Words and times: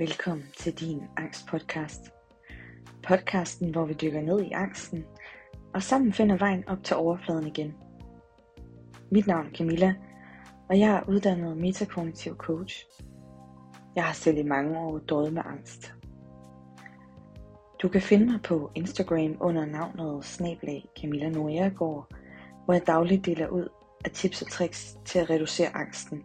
Velkommen 0.00 0.46
til 0.56 0.72
din 0.80 1.02
angstpodcast. 1.16 2.12
Podcasten, 3.02 3.70
hvor 3.70 3.84
vi 3.84 3.94
dykker 3.94 4.20
ned 4.20 4.40
i 4.40 4.52
angsten 4.52 5.04
og 5.74 5.82
sammen 5.82 6.12
finder 6.12 6.36
vejen 6.36 6.68
op 6.68 6.84
til 6.84 6.96
overfladen 6.96 7.46
igen. 7.46 7.74
Mit 9.10 9.26
navn 9.26 9.46
er 9.46 9.50
Camilla, 9.50 9.94
og 10.68 10.78
jeg 10.78 10.90
er 10.90 11.08
uddannet 11.08 11.56
metakognitiv 11.56 12.36
coach. 12.36 12.86
Jeg 13.94 14.04
har 14.04 14.12
selv 14.12 14.38
i 14.38 14.42
mange 14.42 14.78
år 14.78 14.98
døjet 14.98 15.32
med 15.32 15.42
angst. 15.44 15.94
Du 17.82 17.88
kan 17.88 18.02
finde 18.02 18.26
mig 18.26 18.42
på 18.42 18.70
Instagram 18.74 19.36
under 19.40 19.66
navnet 19.66 20.24
snablag 20.24 20.88
Camilla 21.00 21.28
Noriagård, 21.28 22.06
hvor 22.64 22.74
jeg 22.74 22.86
dagligt 22.86 23.26
deler 23.26 23.48
ud 23.48 23.68
af 24.04 24.10
tips 24.10 24.42
og 24.42 24.50
tricks 24.50 24.98
til 25.04 25.18
at 25.18 25.30
reducere 25.30 25.76
angsten. 25.76 26.24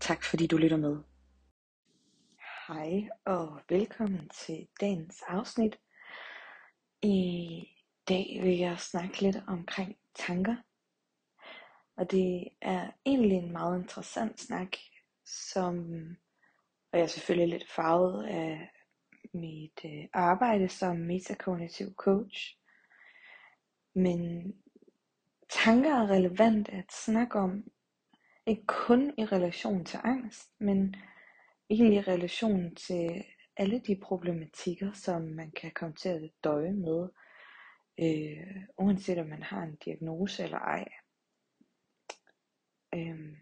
Tak 0.00 0.24
fordi 0.24 0.46
du 0.46 0.56
lytter 0.56 0.76
med. 0.76 0.96
Hej 2.68 3.08
og 3.24 3.60
velkommen 3.68 4.28
til 4.28 4.68
dagens 4.80 5.22
afsnit. 5.28 5.78
I 7.02 7.68
dag 8.08 8.40
vil 8.42 8.58
jeg 8.58 8.78
snakke 8.78 9.22
lidt 9.22 9.36
omkring 9.46 9.96
tanker. 10.14 10.56
Og 11.96 12.10
det 12.10 12.48
er 12.60 12.90
egentlig 13.06 13.38
en 13.38 13.52
meget 13.52 13.82
interessant 13.82 14.40
snak, 14.40 14.76
som 15.24 15.76
og 16.92 16.98
jeg 16.98 17.02
er 17.02 17.06
selvfølgelig 17.06 17.58
lidt 17.58 17.70
farvet 17.70 18.26
af 18.26 18.70
mit 19.32 19.80
øh, 19.84 20.04
arbejde 20.12 20.68
som 20.68 20.96
metakognitiv 20.96 21.94
coach. 21.94 22.58
Men 23.94 24.52
tanker 25.48 25.94
er 25.94 26.10
relevant 26.10 26.68
at 26.68 26.92
snakke 26.92 27.38
om, 27.38 27.64
ikke 28.46 28.66
kun 28.66 29.14
i 29.18 29.24
relation 29.24 29.84
til 29.84 30.00
angst, 30.04 30.50
men 30.58 30.96
egentlig 31.70 31.98
i 31.98 32.00
relation 32.00 32.74
til 32.74 33.24
alle 33.56 33.80
de 33.80 34.00
problematikker, 34.02 34.92
som 34.92 35.22
man 35.22 35.50
kan 35.50 35.72
komme 35.74 35.94
til 35.94 36.08
at 36.08 36.30
døje 36.44 36.72
med, 36.72 37.08
øh, 38.00 38.64
uanset 38.78 39.18
om 39.18 39.26
man 39.26 39.42
har 39.42 39.62
en 39.62 39.76
diagnose 39.76 40.42
eller 40.42 40.58
ej. 40.58 40.88
Øh, 42.94 43.36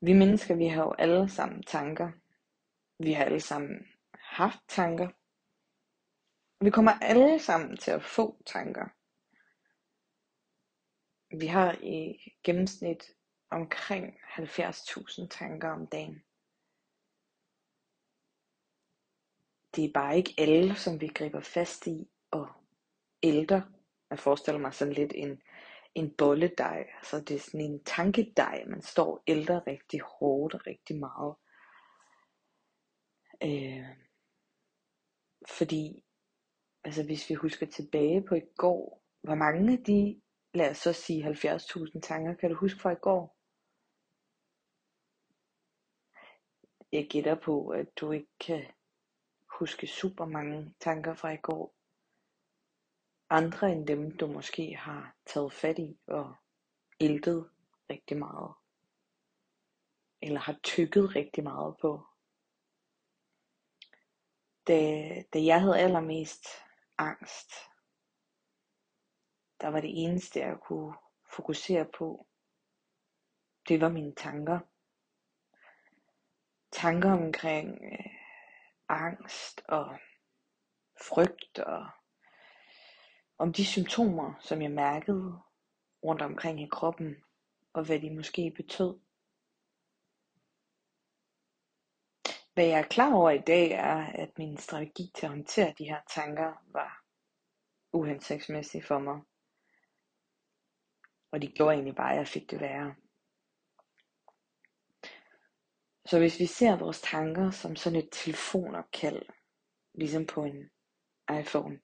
vi 0.00 0.12
mennesker, 0.12 0.54
vi 0.54 0.66
har 0.66 0.82
jo 0.82 0.92
alle 0.92 1.28
sammen 1.28 1.62
tanker. 1.62 2.12
Vi 2.98 3.12
har 3.12 3.24
alle 3.24 3.40
sammen 3.40 3.86
haft 4.14 4.58
tanker. 4.68 5.08
Vi 6.64 6.70
kommer 6.70 6.92
alle 6.92 7.38
sammen 7.38 7.76
til 7.76 7.90
at 7.90 8.02
få 8.02 8.42
tanker. 8.46 8.88
Vi 11.38 11.46
har 11.46 11.72
i 11.82 12.18
gennemsnit 12.44 13.04
omkring 13.50 14.14
70.000 14.36 15.28
tanker 15.28 15.68
om 15.70 15.86
dagen. 15.86 16.22
Det 19.76 19.84
er 19.84 19.92
bare 19.94 20.16
ikke 20.16 20.34
alle, 20.38 20.76
som 20.76 21.00
vi 21.00 21.06
griber 21.06 21.40
fast 21.40 21.86
i 21.86 22.08
og 22.30 22.48
ældre. 23.22 23.72
Jeg 24.10 24.18
forestiller 24.18 24.60
mig 24.60 24.74
sådan 24.74 24.94
lidt 24.94 25.12
en, 25.14 25.42
en 25.94 26.14
bolledej. 26.18 26.86
Altså 26.96 27.20
det 27.20 27.36
er 27.36 27.40
sådan 27.40 27.60
en 27.60 27.84
tankedej, 27.84 28.64
man 28.66 28.82
står 28.82 29.22
ældre 29.26 29.62
rigtig 29.66 30.00
hårdt 30.00 30.54
og 30.54 30.66
rigtig 30.66 30.98
meget. 30.98 31.34
Øh, 33.42 33.96
fordi, 35.48 36.04
altså 36.84 37.04
hvis 37.04 37.30
vi 37.30 37.34
husker 37.34 37.66
tilbage 37.66 38.22
på 38.22 38.34
i 38.34 38.42
går, 38.56 39.02
hvor 39.22 39.34
mange 39.34 39.72
af 39.72 39.84
de, 39.84 40.20
lad 40.54 40.70
os 40.70 40.76
så 40.76 40.92
sige 40.92 41.28
70.000 41.28 42.00
tanker, 42.00 42.34
kan 42.34 42.50
du 42.50 42.56
huske 42.56 42.80
fra 42.80 42.90
i 42.90 43.00
går? 43.02 43.36
Jeg 46.92 47.08
gætter 47.10 47.34
på, 47.34 47.68
at 47.68 47.86
du 47.96 48.12
ikke 48.12 48.32
kan 48.40 48.66
huske 49.60 49.86
super 49.86 50.24
mange 50.24 50.74
tanker 50.80 51.14
fra 51.14 51.30
i 51.30 51.36
går. 51.36 51.74
Andre 53.30 53.72
end 53.72 53.86
dem, 53.86 54.16
du 54.16 54.26
måske 54.26 54.76
har 54.76 55.16
taget 55.26 55.52
fat 55.52 55.78
i 55.78 56.00
og 56.06 56.34
æltet 57.00 57.50
rigtig 57.90 58.18
meget. 58.18 58.54
Eller 60.22 60.40
har 60.40 60.58
tykket 60.62 61.16
rigtig 61.16 61.44
meget 61.44 61.76
på. 61.80 62.06
Da, 64.66 64.78
da 65.32 65.44
jeg 65.44 65.60
havde 65.60 65.78
allermest 65.78 66.46
angst, 66.98 67.50
der 69.60 69.68
var 69.68 69.80
det 69.80 70.04
eneste, 70.04 70.40
jeg 70.40 70.58
kunne 70.60 70.94
fokusere 71.36 71.86
på, 71.98 72.26
det 73.68 73.80
var 73.80 73.88
mine 73.88 74.14
tanker. 74.14 74.60
Tanker 76.72 77.12
omkring 77.12 77.84
øh, 77.84 78.19
angst 78.90 79.62
og 79.68 79.98
frygt 81.08 81.58
og 81.58 81.86
om 83.38 83.52
de 83.52 83.66
symptomer, 83.66 84.34
som 84.40 84.62
jeg 84.62 84.70
mærkede 84.70 85.40
rundt 86.04 86.22
omkring 86.22 86.62
i 86.62 86.68
kroppen, 86.72 87.16
og 87.72 87.84
hvad 87.84 88.00
de 88.00 88.14
måske 88.14 88.52
betød. 88.56 89.00
Hvad 92.54 92.64
jeg 92.66 92.78
er 92.78 92.88
klar 92.88 93.14
over 93.14 93.30
i 93.30 93.42
dag 93.46 93.70
er, 93.70 94.06
at 94.06 94.38
min 94.38 94.56
strategi 94.56 95.12
til 95.14 95.26
at 95.26 95.30
håndtere 95.30 95.74
de 95.78 95.84
her 95.84 96.00
tanker 96.14 96.52
var 96.72 97.04
uhensigtsmæssig 97.92 98.84
for 98.84 98.98
mig. 98.98 99.20
Og 101.32 101.42
de 101.42 101.46
gjorde 101.46 101.74
egentlig 101.74 101.96
bare, 101.96 102.12
at 102.12 102.18
jeg 102.18 102.28
fik 102.28 102.50
det 102.50 102.60
værre. 102.60 102.94
Så 106.10 106.18
hvis 106.18 106.40
vi 106.40 106.46
ser 106.46 106.78
vores 106.78 107.00
tanker 107.00 107.50
som 107.50 107.76
sådan 107.76 107.98
et 107.98 108.08
telefonopkald, 108.12 109.22
ligesom 109.94 110.26
på 110.26 110.44
en 110.44 110.60
iPhone, 111.40 111.80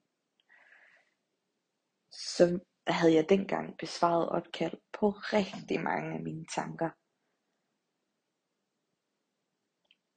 så 2.10 2.44
havde 2.86 3.14
jeg 3.14 3.28
dengang 3.28 3.78
besvaret 3.78 4.28
opkald 4.28 4.78
på 4.92 5.10
rigtig 5.10 5.80
mange 5.80 6.14
af 6.16 6.22
mine 6.22 6.46
tanker. 6.54 6.90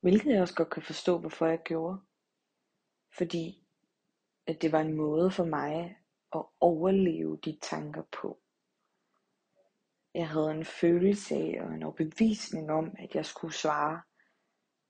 Hvilket 0.02 0.32
jeg 0.34 0.42
også 0.42 0.56
godt 0.56 0.74
kan 0.74 0.84
forstå, 0.84 1.20
hvorfor 1.20 1.46
jeg 1.46 1.62
gjorde. 1.66 1.98
Fordi 3.18 3.68
at 4.48 4.62
det 4.62 4.72
var 4.72 4.82
en 4.82 4.98
måde 4.98 5.32
for 5.32 5.46
mig 5.46 5.74
at 6.36 6.46
overleve 6.60 7.40
de 7.46 7.60
tanker 7.62 8.04
på. 8.22 8.44
Jeg 10.14 10.30
havde 10.30 10.52
en 10.52 10.66
følelse 10.66 11.36
af 11.36 11.58
og 11.62 11.74
en 11.74 11.84
overbevisning 11.84 12.72
om, 12.72 12.96
at 13.00 13.16
jeg 13.16 13.26
skulle 13.26 13.54
svare 13.54 14.02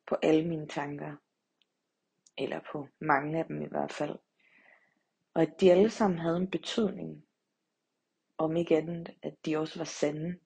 på 0.07 0.17
alle 0.23 0.47
mine 0.47 0.67
tanker. 0.67 1.15
Eller 2.37 2.59
på 2.71 2.87
mange 2.99 3.39
af 3.39 3.45
dem 3.45 3.61
i 3.61 3.67
hvert 3.67 3.91
fald. 3.91 4.19
Og 5.33 5.41
at 5.41 5.61
de 5.61 5.71
alle 5.71 5.89
sammen 5.89 6.19
havde 6.19 6.37
en 6.37 6.51
betydning. 6.51 7.25
Om 8.37 8.55
ikke 8.55 8.77
andet, 8.77 9.09
at 9.23 9.35
de 9.45 9.57
også 9.57 9.79
var 9.79 9.85
sande. 9.85 10.39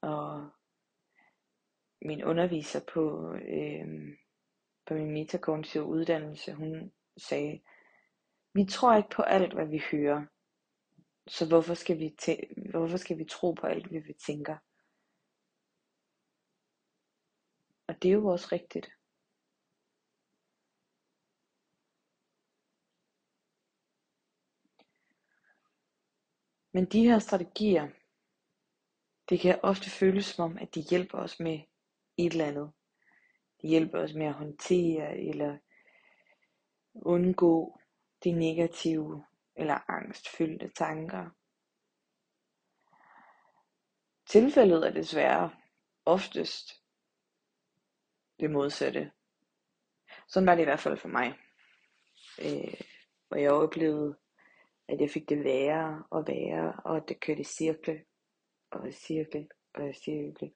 Og 0.00 0.50
min 2.02 2.24
underviser 2.24 2.80
på, 2.92 3.34
øh, 3.34 4.16
på 4.86 4.94
min 4.94 5.10
metakognitive 5.10 5.84
uddannelse, 5.84 6.52
hun 6.52 6.92
sagde, 7.16 7.60
vi 8.54 8.64
tror 8.64 8.96
ikke 8.96 9.10
på 9.16 9.22
alt, 9.22 9.54
hvad 9.54 9.66
vi 9.66 9.82
hører. 9.90 10.26
Så 11.28 11.48
hvorfor 11.48 11.74
skal 11.74 11.98
vi, 11.98 12.16
tæ- 12.22 12.70
hvorfor 12.70 12.96
skal 12.96 13.18
vi 13.18 13.24
tro 13.24 13.52
på 13.52 13.66
alt, 13.66 13.86
hvad 13.86 14.00
vi 14.00 14.12
tænker? 14.12 14.56
Og 17.88 18.02
det 18.02 18.08
er 18.08 18.12
jo 18.12 18.26
også 18.26 18.48
rigtigt. 18.52 18.90
Men 26.72 26.84
de 26.84 27.04
her 27.04 27.18
strategier, 27.18 27.88
det 29.28 29.40
kan 29.40 29.60
ofte 29.62 29.90
føles 29.90 30.24
som 30.26 30.50
om, 30.50 30.58
at 30.58 30.74
de 30.74 30.80
hjælper 30.80 31.18
os 31.18 31.40
med 31.40 31.60
et 32.16 32.32
eller 32.32 32.46
andet. 32.46 32.72
De 33.62 33.68
hjælper 33.68 33.98
os 33.98 34.14
med 34.14 34.26
at 34.26 34.34
håndtere 34.34 35.18
eller 35.18 35.58
undgå 36.94 37.80
de 38.24 38.32
negative 38.32 39.24
eller 39.58 39.90
angstfyldte 39.90 40.68
tanker. 40.68 41.30
Tilfældet 44.26 44.86
er 44.86 44.90
desværre 44.90 45.50
oftest 46.04 46.82
det 48.40 48.50
modsatte. 48.50 49.12
Sådan 50.28 50.46
var 50.46 50.54
det 50.54 50.62
i 50.62 50.64
hvert 50.64 50.80
fald 50.80 50.96
for 50.96 51.08
mig. 51.08 51.38
Øh, 52.42 52.80
hvor 53.28 53.36
jeg 53.36 53.52
oplevede, 53.52 54.16
at 54.88 55.00
jeg 55.00 55.10
fik 55.10 55.28
det 55.28 55.44
værre 55.44 56.04
og 56.10 56.24
værre, 56.26 56.72
og 56.84 56.96
at 56.96 57.08
det 57.08 57.20
kørte 57.20 57.40
i 57.40 57.44
cirkel, 57.44 58.04
og 58.70 58.88
i 58.88 58.92
cirkel, 58.92 59.48
og 59.74 59.90
i 59.90 59.92
cirkel. 59.92 60.52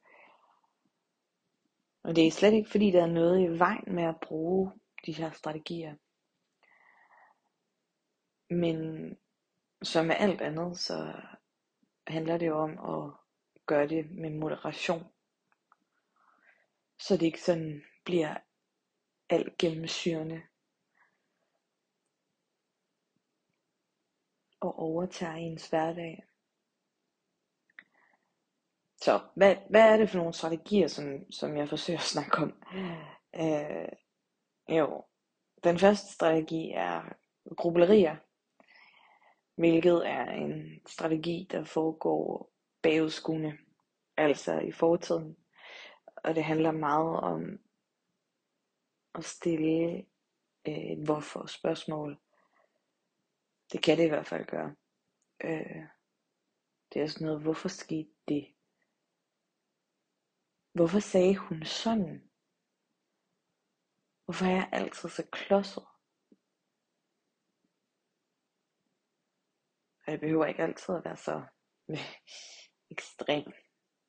Og 2.02 2.16
det 2.16 2.26
er 2.26 2.30
slet 2.30 2.52
ikke 2.52 2.70
fordi, 2.70 2.90
der 2.90 3.02
er 3.02 3.12
noget 3.12 3.40
i 3.40 3.58
vejen 3.58 3.94
med 3.94 4.04
at 4.04 4.20
bruge 4.22 4.72
de 5.06 5.12
her 5.12 5.30
strategier. 5.30 5.96
Men 8.52 9.16
som 9.82 10.06
med 10.06 10.16
alt 10.18 10.40
andet, 10.40 10.78
så 10.78 11.12
handler 12.06 12.38
det 12.38 12.46
jo 12.46 12.58
om 12.58 12.70
at 12.70 13.12
gøre 13.66 13.88
det 13.88 14.10
med 14.10 14.30
moderation. 14.30 15.06
så 16.98 17.16
det 17.16 17.22
ikke 17.22 17.42
sådan 17.42 17.82
bliver 18.04 18.36
alt 19.28 19.58
gennemsyrende 19.58 20.42
og 24.60 24.78
overtager 24.78 25.34
ens 25.34 25.68
hverdag. 25.68 26.24
Så 28.96 29.20
hvad, 29.36 29.56
hvad 29.70 29.92
er 29.92 29.96
det 29.96 30.10
for 30.10 30.18
nogle 30.18 30.32
strategier, 30.32 30.88
som, 30.88 31.32
som 31.32 31.56
jeg 31.56 31.68
forsøger 31.68 31.98
at 31.98 32.04
snakke 32.04 32.36
om? 32.38 32.62
Øh, 33.34 33.88
jo, 34.78 35.04
den 35.64 35.78
første 35.78 36.12
strategi 36.12 36.70
er 36.70 37.02
grublerier, 37.56 38.16
hvilket 39.54 40.08
er 40.08 40.24
en 40.30 40.80
strategi, 40.86 41.48
der 41.50 41.64
foregår 41.64 42.52
bagudskuende, 42.82 43.58
altså 44.16 44.58
i 44.58 44.72
fortiden. 44.72 45.36
Og 46.16 46.34
det 46.34 46.44
handler 46.44 46.72
meget 46.72 47.20
om 47.20 47.58
at 49.14 49.24
stille 49.24 50.06
øh, 50.68 50.74
et 50.74 51.04
hvorfor 51.04 51.46
spørgsmål. 51.46 52.20
Det 53.72 53.82
kan 53.82 53.98
det 53.98 54.04
i 54.04 54.08
hvert 54.08 54.26
fald 54.26 54.46
gøre. 54.46 54.74
Øh, 55.44 55.86
det 56.94 57.02
er 57.02 57.06
sådan 57.06 57.26
noget, 57.26 57.42
hvorfor 57.42 57.68
skete 57.68 58.10
det? 58.28 58.54
Hvorfor 60.72 60.98
sagde 60.98 61.36
hun 61.36 61.64
sådan? 61.64 62.30
Hvorfor 64.24 64.44
er 64.44 64.50
jeg 64.50 64.68
altid 64.72 65.08
så 65.08 65.28
klodset? 65.32 65.91
Og 70.12 70.20
behøver 70.20 70.46
ikke 70.46 70.62
altid 70.62 70.94
at 70.94 71.04
være 71.04 71.16
så 71.16 71.42
ekstrem 72.94 73.52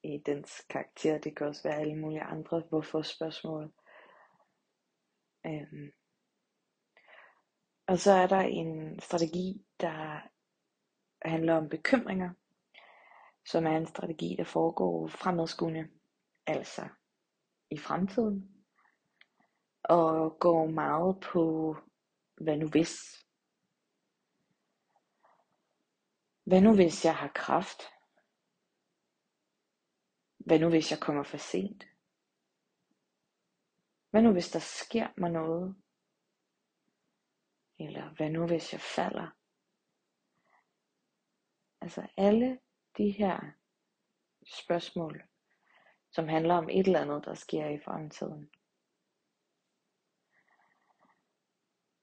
i 0.03 0.17
dens 0.25 0.65
karakter. 0.69 1.17
Det 1.17 1.37
kan 1.37 1.47
også 1.47 1.63
være 1.63 1.79
alle 1.79 1.95
mulige 1.95 2.21
andre 2.21 2.63
hvorfor 2.69 3.01
spørgsmål. 3.01 3.73
Øhm. 5.45 5.91
Og 7.87 7.99
så 7.99 8.11
er 8.11 8.27
der 8.27 8.39
en 8.39 8.99
strategi, 8.99 9.65
der 9.79 10.21
handler 11.21 11.53
om 11.53 11.69
bekymringer, 11.69 12.29
som 13.45 13.65
er 13.65 13.77
en 13.77 13.87
strategi, 13.87 14.35
der 14.37 14.43
foregår 14.43 15.07
fremadskuende, 15.07 15.89
altså 16.47 16.87
i 17.69 17.77
fremtiden, 17.77 18.65
og 19.83 20.39
går 20.39 20.65
meget 20.65 21.19
på, 21.19 21.75
hvad 22.35 22.57
nu 22.57 22.67
hvis. 22.67 23.25
Hvad 26.43 26.61
nu 26.61 26.75
hvis 26.75 27.05
jeg 27.05 27.15
har 27.15 27.31
kraft? 27.35 27.81
Hvad 30.37 30.59
nu 30.59 30.69
hvis 30.69 30.91
jeg 30.91 30.99
kommer 30.99 31.23
for 31.23 31.37
sent? 31.37 31.87
Hvad 34.09 34.21
nu 34.21 34.31
hvis 34.31 34.51
der 34.51 34.59
sker 34.59 35.07
mig 35.17 35.31
noget? 35.31 35.75
Eller 37.79 38.09
hvad 38.09 38.29
nu 38.29 38.47
hvis 38.47 38.73
jeg 38.73 38.81
falder? 38.81 39.27
Altså 41.81 42.07
alle 42.17 42.59
de 42.97 43.11
her 43.11 43.51
spørgsmål, 44.47 45.23
som 46.11 46.27
handler 46.27 46.55
om 46.55 46.69
et 46.69 46.85
eller 46.87 47.01
andet, 47.01 47.25
der 47.25 47.33
sker 47.33 47.69
i 47.69 47.79
fremtiden. 47.85 48.51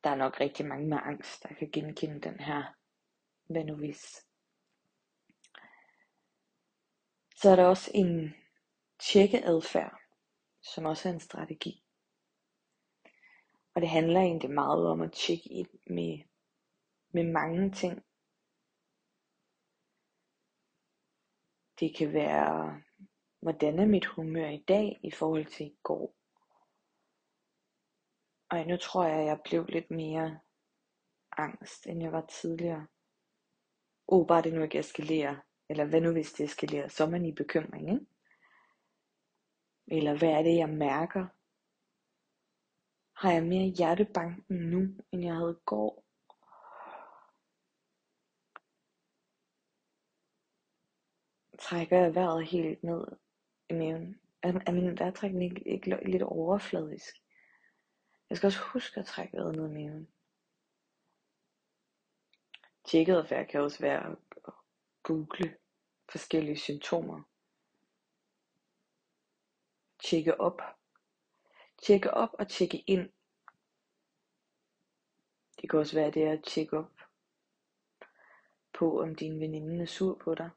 Der 0.04 0.10
er 0.10 0.16
nok 0.16 0.40
rigtig 0.40 0.66
mange 0.66 0.88
med 0.88 0.98
angst, 1.02 1.42
der 1.42 1.54
kan 1.54 1.70
genkende 1.70 2.20
den 2.20 2.40
her 2.40 2.80
hvad 3.50 3.64
nu 3.64 3.74
hvis. 3.74 4.29
Så 7.42 7.50
er 7.50 7.56
der 7.56 7.64
også 7.64 7.90
en 7.94 8.34
tjekkeadfærd, 8.98 10.00
som 10.62 10.84
også 10.84 11.08
er 11.08 11.12
en 11.12 11.20
strategi. 11.20 11.84
Og 13.74 13.80
det 13.80 13.88
handler 13.88 14.20
egentlig 14.20 14.50
meget 14.50 14.86
om 14.86 15.00
at 15.00 15.12
tjekke 15.12 15.52
ind 15.52 15.68
med, 15.86 16.18
med 17.12 17.32
mange 17.32 17.72
ting. 17.72 18.04
Det 21.80 21.96
kan 21.96 22.12
være, 22.12 22.82
hvordan 23.40 23.78
er 23.78 23.86
mit 23.86 24.06
humør 24.06 24.48
i 24.48 24.64
dag 24.68 25.00
i 25.02 25.10
forhold 25.10 25.46
til 25.46 25.66
i 25.66 25.76
går. 25.82 26.14
Og 28.50 28.66
nu 28.66 28.76
tror 28.76 29.04
jeg, 29.04 29.20
at 29.20 29.26
jeg 29.26 29.40
blev 29.44 29.66
lidt 29.66 29.90
mere 29.90 30.40
angst, 31.32 31.86
end 31.86 32.02
jeg 32.02 32.12
var 32.12 32.26
tidligere. 32.26 32.86
Oh, 34.06 34.26
bare 34.26 34.42
det 34.42 34.54
nu 34.54 34.62
ikke 34.62 34.78
eskalerer. 34.78 35.49
Eller 35.70 35.84
hvad 35.84 36.00
nu 36.00 36.12
hvis 36.12 36.32
det 36.32 36.44
eskalerer? 36.44 36.88
Så 36.88 37.04
er 37.04 37.10
man 37.10 37.24
i 37.24 37.32
bekymring, 37.32 37.90
ikke? 37.90 38.06
Eller 39.86 40.18
hvad 40.18 40.28
er 40.28 40.42
det, 40.42 40.56
jeg 40.56 40.68
mærker? 40.68 41.26
Har 43.20 43.32
jeg 43.32 43.42
mere 43.42 43.68
hjertebanken 43.68 44.56
nu, 44.56 44.80
end 45.12 45.24
jeg 45.24 45.34
havde 45.34 45.58
i 45.60 45.64
går? 45.66 46.04
Trækker 51.58 51.98
jeg 51.98 52.14
vejret 52.14 52.46
helt 52.46 52.82
ned 52.82 53.04
i 53.70 53.74
maven? 53.74 54.20
Er, 54.42 54.52
er 54.66 54.72
min 54.72 54.98
vejrtrækning 54.98 55.44
ikke, 55.44 55.68
ikke 55.68 56.10
lidt 56.10 56.22
overfladisk? 56.22 57.14
Jeg 58.30 58.36
skal 58.36 58.46
også 58.46 58.62
huske 58.72 59.00
at 59.00 59.06
trække 59.06 59.36
vejret 59.36 59.56
ned 59.56 59.70
i 59.70 59.72
maven. 59.72 60.08
Tjekkeadfærd 62.84 63.46
kan 63.46 63.60
også 63.60 63.78
være 63.80 64.16
google 65.02 65.58
forskellige 66.12 66.58
symptomer. 66.58 67.22
Tjekke 70.04 70.40
op. 70.40 70.60
Tjekke 71.82 72.10
op 72.10 72.30
og 72.38 72.48
tjekke 72.48 72.78
ind. 72.86 73.12
Det 75.60 75.70
kan 75.70 75.78
også 75.78 75.96
være 75.96 76.10
det 76.10 76.28
at 76.28 76.44
tjekke 76.44 76.78
op 76.78 76.92
på, 78.72 79.00
om 79.02 79.14
din 79.14 79.40
veninde 79.40 79.82
er 79.82 79.86
sur 79.86 80.18
på 80.24 80.34
dig. 80.34 80.50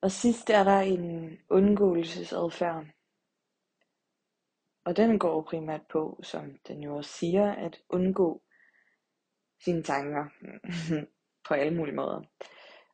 Og 0.00 0.10
sidst 0.10 0.50
er 0.50 0.64
der 0.64 0.80
en 0.80 1.38
undgåelsesadfærd. 1.50 2.86
Og 4.84 4.96
den 4.96 5.18
går 5.18 5.42
primært 5.42 5.86
på, 5.88 6.20
som 6.22 6.58
den 6.68 6.82
jo 6.82 6.96
også 6.96 7.10
siger, 7.10 7.52
at 7.52 7.82
undgå 7.88 8.43
sine 9.64 9.82
tanker 9.82 10.24
mm, 10.40 11.06
på 11.48 11.54
alle 11.54 11.76
mulige 11.76 11.96
måder. 11.96 12.22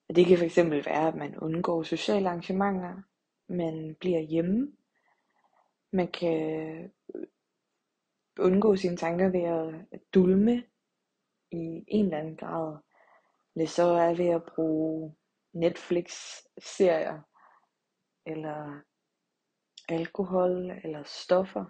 Og 0.08 0.16
det 0.16 0.26
kan 0.26 0.38
fx 0.38 0.56
være, 0.56 1.08
at 1.08 1.14
man 1.14 1.38
undgår 1.38 1.82
sociale 1.82 2.28
arrangementer, 2.28 3.02
man 3.48 3.96
bliver 4.00 4.20
hjemme, 4.20 4.72
man 5.92 6.08
kan 6.08 6.90
øh, 7.14 7.26
undgå 8.38 8.76
sine 8.76 8.96
tanker 8.96 9.28
ved 9.28 9.42
at 9.92 10.00
dulme 10.14 10.64
i 11.50 11.84
en 11.88 12.04
eller 12.04 12.18
anden 12.18 12.36
grad. 12.36 12.78
Det 13.54 13.70
så 13.70 13.82
er 13.82 14.14
ved 14.14 14.28
at 14.28 14.42
bruge 14.54 15.14
Netflix-serier, 15.52 17.20
eller 18.26 18.80
alkohol, 19.88 20.70
eller 20.84 21.02
stoffer. 21.02 21.64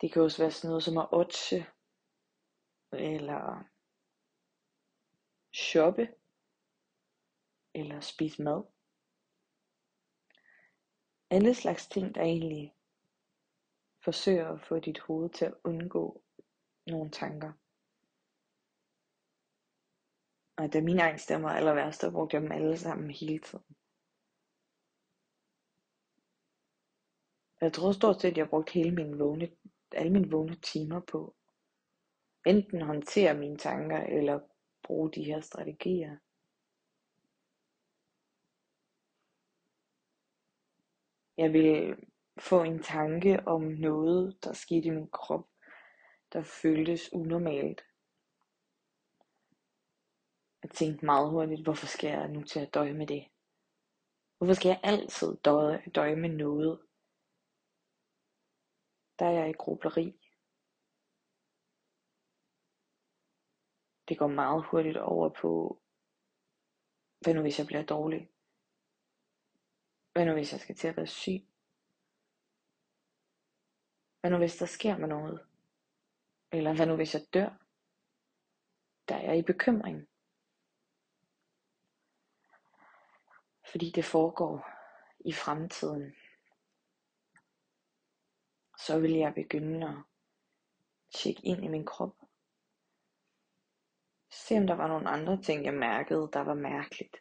Det 0.00 0.12
kan 0.12 0.22
også 0.22 0.42
være 0.42 0.50
sådan 0.50 0.68
noget 0.68 0.82
som 0.82 0.98
at 0.98 1.08
otse, 1.12 1.66
eller 2.92 3.64
shoppe, 5.52 6.14
eller 7.74 8.00
spise 8.00 8.42
mad. 8.42 8.64
Alle 11.30 11.54
slags 11.54 11.86
ting, 11.86 12.14
der 12.14 12.20
egentlig 12.20 12.74
forsøger 14.04 14.48
at 14.48 14.60
få 14.60 14.78
dit 14.78 14.98
hoved 14.98 15.30
til 15.30 15.44
at 15.44 15.54
undgå 15.64 16.22
nogle 16.86 17.10
tanker. 17.10 17.52
Og 20.56 20.72
da 20.72 20.80
min 20.80 21.00
angst 21.00 21.24
stemme 21.24 21.44
var 21.44 21.52
aller 21.52 21.74
værst, 21.74 22.02
der 22.02 22.10
brugte 22.10 22.34
jeg 22.34 22.42
dem 22.42 22.52
alle 22.52 22.78
sammen 22.78 23.10
hele 23.10 23.38
tiden. 23.38 23.76
Jeg 27.60 27.72
tror 27.72 27.92
stort 27.92 28.20
set, 28.20 28.30
at 28.30 28.38
jeg 28.38 28.48
brugte 28.48 28.72
hele 28.72 28.94
min 28.94 29.18
vågne 29.18 29.56
alle 29.94 30.12
mine 30.12 30.30
vågne 30.30 30.54
timer 30.54 31.00
på. 31.00 31.36
Enten 32.46 32.82
håndtere 32.82 33.34
mine 33.34 33.58
tanker, 33.58 33.98
eller 33.98 34.40
bruge 34.82 35.12
de 35.12 35.24
her 35.24 35.40
strategier. 35.40 36.16
Jeg 41.36 41.52
vil 41.52 41.96
få 42.38 42.62
en 42.62 42.82
tanke 42.82 43.42
om 43.46 43.62
noget, 43.62 44.44
der 44.44 44.52
skete 44.52 44.86
i 44.86 44.90
min 44.90 45.10
krop, 45.10 45.48
der 46.32 46.42
føltes 46.42 47.12
unormalt. 47.12 47.82
Jeg 50.62 50.70
tænkte 50.70 51.06
meget 51.06 51.30
hurtigt, 51.30 51.62
hvorfor 51.62 51.86
skal 51.86 52.10
jeg 52.10 52.28
nu 52.28 52.42
til 52.42 52.60
at 52.60 52.74
døje 52.74 52.94
med 52.94 53.06
det? 53.06 53.28
Hvorfor 54.38 54.54
skal 54.54 54.68
jeg 54.68 54.80
altid 54.82 55.36
døje, 55.36 55.82
døje 55.94 56.16
med 56.16 56.28
noget, 56.28 56.80
der 59.18 59.26
er 59.26 59.30
jeg 59.30 59.50
i 59.50 59.52
grubleri. 59.52 60.21
Det 64.08 64.18
går 64.18 64.26
meget 64.26 64.66
hurtigt 64.66 64.96
over 64.96 65.28
på, 65.28 65.82
hvad 67.20 67.34
nu 67.34 67.40
hvis 67.40 67.58
jeg 67.58 67.66
bliver 67.66 67.82
dårlig? 67.82 68.30
Hvad 70.12 70.26
nu 70.26 70.32
hvis 70.32 70.52
jeg 70.52 70.60
skal 70.60 70.76
til 70.76 70.88
at 70.88 70.96
være 70.96 71.06
syg? 71.06 71.46
Hvad 74.20 74.30
nu 74.30 74.38
hvis 74.38 74.56
der 74.56 74.66
sker 74.66 74.98
mig 74.98 75.08
noget? 75.08 75.46
Eller 76.52 76.74
hvad 76.74 76.86
nu 76.86 76.96
hvis 76.96 77.14
jeg 77.14 77.22
dør? 77.34 77.50
Der 79.08 79.14
er 79.14 79.22
jeg 79.22 79.38
i 79.38 79.42
bekymring. 79.42 80.08
Fordi 83.70 83.90
det 83.90 84.04
foregår 84.04 84.66
i 85.24 85.32
fremtiden. 85.32 86.14
Så 88.78 89.00
vil 89.00 89.12
jeg 89.12 89.34
begynde 89.34 89.88
at 89.88 89.96
tjekke 91.14 91.42
ind 91.44 91.64
i 91.64 91.68
min 91.68 91.86
krop. 91.86 92.21
Se 94.32 94.56
om 94.56 94.66
der 94.66 94.74
var 94.74 94.88
nogle 94.88 95.08
andre 95.08 95.42
ting, 95.42 95.64
jeg 95.64 95.74
mærkede, 95.74 96.30
der 96.32 96.40
var 96.40 96.54
mærkeligt. 96.54 97.16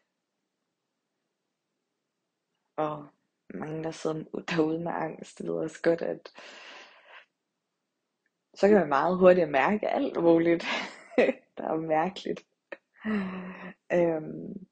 Og 2.76 3.10
mange, 3.54 3.84
der 3.84 3.92
sidder 3.92 4.24
derude 4.50 4.80
med 4.80 4.92
angst, 4.92 5.44
ved 5.44 5.50
også 5.50 5.82
godt, 5.84 6.02
at 6.02 6.32
så 8.54 8.68
kan 8.68 8.78
man 8.78 8.90
meget 8.90 9.18
hurtigt 9.18 9.50
mærke 9.50 9.90
alt 9.90 10.24
muligt, 10.24 10.64
der 11.58 11.64
er 11.64 11.76
mærkeligt. 11.76 12.48
Øhm, 13.94 14.68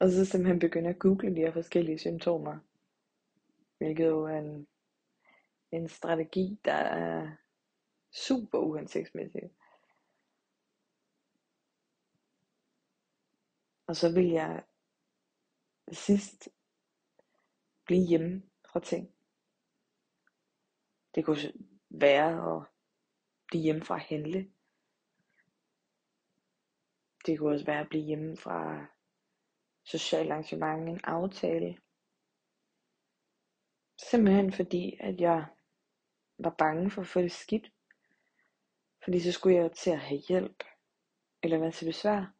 og 0.00 0.10
så 0.10 0.24
simpelthen 0.24 0.58
begynde 0.58 0.88
at 0.88 0.98
google 0.98 1.34
de 1.34 1.40
her 1.40 1.52
forskellige 1.52 1.98
symptomer. 1.98 2.58
Hvilket 3.78 4.06
jo 4.06 4.24
er 4.24 4.38
en, 4.38 4.66
en 5.72 5.88
strategi, 5.88 6.60
der 6.64 6.72
er 6.72 7.30
super 8.12 8.58
uhensigtsmæssig. 8.58 9.50
Og 13.86 13.96
så 13.96 14.12
vil 14.12 14.28
jeg 14.28 14.64
sidst 15.92 16.48
blive 17.84 18.06
hjemme 18.06 18.42
fra 18.72 18.80
ting. 18.80 19.14
Det 21.14 21.24
kunne 21.24 21.52
være 21.90 22.56
at 22.56 22.66
blive 23.46 23.62
hjemme 23.62 23.84
fra 23.84 23.94
at 23.94 24.02
handle. 24.02 24.52
Det 27.26 27.38
kunne 27.38 27.54
også 27.54 27.66
være 27.66 27.80
at 27.80 27.88
blive 27.88 28.04
hjemme 28.04 28.36
fra 28.36 28.86
social 29.84 30.30
arrangement, 30.30 30.88
en 30.88 31.00
aftale. 31.04 31.78
Simpelthen 34.10 34.52
fordi, 34.52 34.96
at 35.00 35.20
jeg 35.20 35.46
var 36.38 36.54
bange 36.58 36.90
for 36.90 37.02
at 37.02 37.08
få 37.08 37.20
det 37.20 37.32
skidt. 37.32 37.72
Fordi 39.04 39.20
så 39.20 39.32
skulle 39.32 39.56
jeg 39.56 39.72
til 39.72 39.90
at 39.90 40.00
have 40.00 40.20
hjælp, 40.28 40.64
eller 41.42 41.58
være 41.58 41.72
til 41.72 41.84
besvær. 41.84 42.35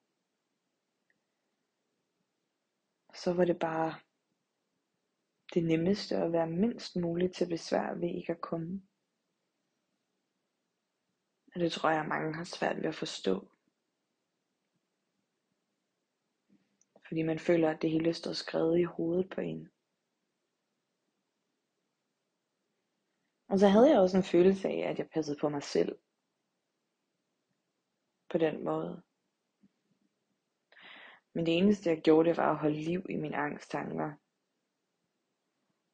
Så 3.16 3.32
var 3.32 3.44
det 3.44 3.58
bare 3.58 4.00
det 5.54 5.64
nemmeste 5.64 6.16
at 6.16 6.32
være 6.32 6.46
mindst 6.46 6.96
muligt 6.96 7.34
til 7.34 7.48
besvær 7.48 7.94
ved 7.94 8.08
ikke 8.08 8.32
at 8.32 8.40
komme. 8.40 8.82
Og 11.54 11.60
det 11.60 11.72
tror 11.72 11.90
jeg, 11.90 12.08
mange 12.08 12.34
har 12.34 12.44
svært 12.44 12.76
ved 12.76 12.84
at 12.84 12.94
forstå. 12.94 13.48
Fordi 17.08 17.22
man 17.22 17.38
føler, 17.38 17.70
at 17.70 17.82
det 17.82 17.90
hele 17.90 18.14
står 18.14 18.32
skrevet 18.32 18.78
i 18.78 18.82
hovedet 18.82 19.30
på 19.34 19.40
en. 19.40 19.70
Og 23.48 23.58
så 23.58 23.68
havde 23.68 23.90
jeg 23.90 24.00
også 24.00 24.16
en 24.16 24.30
følelse 24.34 24.68
af, 24.68 24.90
at 24.90 24.98
jeg 24.98 25.08
passede 25.14 25.38
på 25.40 25.48
mig 25.48 25.62
selv. 25.62 25.98
På 28.30 28.38
den 28.38 28.64
måde. 28.64 29.05
Men 31.36 31.46
det 31.46 31.58
eneste 31.58 31.90
jeg 31.90 32.02
gjorde, 32.02 32.28
det 32.28 32.36
var 32.36 32.50
at 32.50 32.58
holde 32.58 32.82
liv 32.82 33.06
i 33.08 33.16
mine 33.16 33.36
angsttanker. 33.36 34.12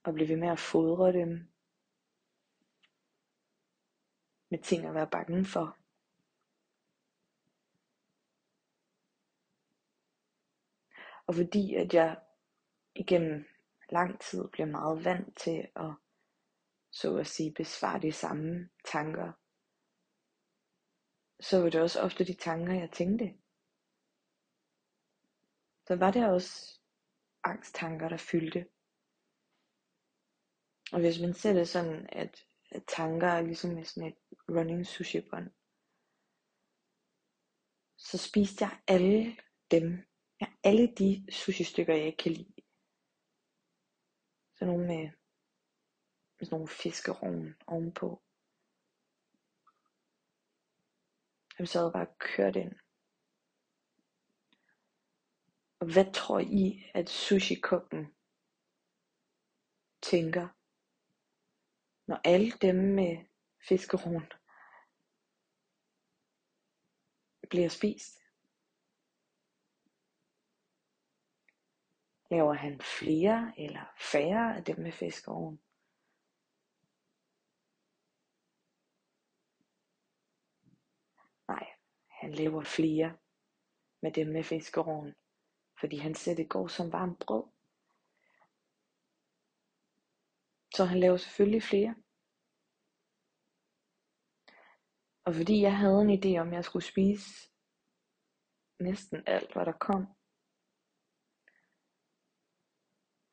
Og 0.04 0.14
blive 0.14 0.28
ved 0.28 0.36
med 0.36 0.48
at 0.48 0.58
fodre 0.58 1.12
dem. 1.12 1.48
Med 4.50 4.58
ting 4.62 4.86
at 4.86 4.94
være 4.94 5.10
bange 5.10 5.44
for. 5.44 5.78
Og 11.26 11.34
fordi 11.34 11.74
at 11.74 11.94
jeg 11.94 12.20
igennem 12.94 13.44
lang 13.90 14.20
tid 14.20 14.48
blev 14.48 14.66
meget 14.66 15.04
vant 15.04 15.38
til 15.38 15.68
at, 15.76 15.94
så 16.90 17.16
at 17.16 17.26
sige, 17.26 17.54
besvare 17.54 18.00
de 18.00 18.12
samme 18.12 18.70
tanker, 18.84 19.32
så 21.40 21.62
var 21.62 21.70
det 21.70 21.80
også 21.80 22.00
ofte 22.00 22.24
de 22.24 22.34
tanker, 22.34 22.72
jeg 22.72 22.90
tænkte. 22.92 23.41
Så 25.86 25.96
var 25.96 26.10
der 26.10 26.28
også 26.28 26.80
angsttanker, 27.44 28.08
der 28.08 28.16
fyldte. 28.16 28.68
Og 30.92 31.00
hvis 31.00 31.20
man 31.20 31.34
ser 31.34 31.52
det 31.52 31.68
sådan, 31.68 32.08
at, 32.12 32.46
at 32.70 32.84
tanker 32.88 33.28
er 33.28 33.42
ligesom 33.42 33.70
med 33.70 33.84
sådan 33.84 34.08
et 34.08 34.18
running 34.48 34.86
sushi 34.86 35.20
bånd, 35.30 35.50
så 37.96 38.18
spiste 38.18 38.64
jeg 38.64 38.80
alle 38.88 39.36
dem, 39.70 40.12
Ja, 40.42 40.46
alle 40.62 40.86
de 40.86 41.26
sushi-stykker, 41.32 41.94
jeg 41.94 42.06
ikke 42.06 42.22
kan 42.22 42.32
lide. 42.32 42.54
Så 44.54 44.64
nogle 44.64 44.86
med, 44.86 45.10
med 46.38 46.46
sådan 46.46 46.54
nogle 46.56 46.68
fiskerovn 46.68 47.54
ovenpå. 47.66 48.22
Jeg 51.58 51.68
sad 51.68 51.92
bare 51.92 52.14
kørt 52.18 52.56
ind. 52.56 52.81
Og 55.82 55.92
hvad 55.92 56.12
tror 56.12 56.38
I, 56.38 56.90
at 56.94 57.08
sushi 57.08 57.54
tænker, 60.02 60.48
når 62.06 62.20
alle 62.24 62.50
dem 62.50 62.76
med 62.76 63.26
fiskerovn 63.68 64.26
bliver 67.50 67.68
spist? 67.68 68.18
Laver 72.30 72.54
han 72.54 72.80
flere 72.80 73.54
eller 73.58 73.94
færre 74.12 74.56
af 74.56 74.64
dem 74.64 74.78
med 74.78 74.92
fiskeovn? 74.92 75.62
Nej, 81.48 81.66
han 82.08 82.34
laver 82.34 82.64
flere 82.64 83.18
med 84.02 84.12
dem 84.12 84.26
med 84.26 84.44
fiskeovn, 84.44 85.14
fordi 85.82 85.96
han 85.96 86.14
ser 86.14 86.34
det 86.34 86.48
går 86.48 86.68
som 86.68 86.92
varmt 86.92 87.18
brød. 87.18 87.44
Så 90.74 90.84
han 90.84 91.00
laver 91.00 91.16
selvfølgelig 91.16 91.62
flere. 91.62 91.94
Og 95.24 95.34
fordi 95.34 95.60
jeg 95.62 95.76
havde 95.76 96.00
en 96.02 96.18
idé 96.18 96.40
om, 96.40 96.48
at 96.48 96.54
jeg 96.54 96.64
skulle 96.64 96.84
spise 96.92 97.30
næsten 98.80 99.22
alt, 99.26 99.52
hvad 99.52 99.66
der 99.66 99.72
kom, 99.72 100.02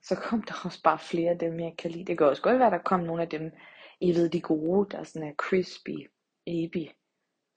så 0.07 0.15
kom 0.29 0.41
der 0.41 0.53
også 0.65 0.81
bare 0.83 0.99
flere 0.99 1.31
af 1.31 1.39
dem, 1.39 1.59
jeg 1.59 1.77
kan 1.77 1.91
lide. 1.91 2.05
Det 2.05 2.17
kan 2.17 2.27
også 2.27 2.41
godt 2.41 2.59
være, 2.59 2.71
der 2.71 2.87
kom 2.89 2.99
nogle 2.99 3.21
af 3.21 3.29
dem, 3.29 3.51
I 3.99 4.09
ved, 4.15 4.29
de 4.29 4.41
gode, 4.41 4.89
der 4.89 5.03
sådan 5.03 5.27
er 5.27 5.35
crispy, 5.35 5.97
ebi, 6.47 6.91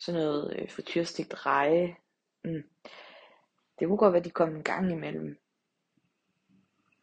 sådan 0.00 0.20
noget 0.20 0.44
øh, 0.58 0.68
rege. 0.68 1.34
reje. 1.46 1.96
Mm. 2.44 2.62
Det 3.78 3.88
kunne 3.88 3.98
godt 3.98 4.12
være, 4.12 4.22
de 4.22 4.30
kom 4.30 4.56
en 4.56 4.64
gang 4.64 4.92
imellem. 4.92 5.38